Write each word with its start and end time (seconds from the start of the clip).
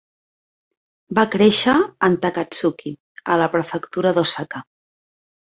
Va 1.19 1.25
créixer 1.35 1.75
en 2.07 2.15
Takatsuki, 2.23 2.95
a 3.35 3.39
la 3.43 3.51
prefectura 3.59 4.17
d'Osaka. 4.19 4.65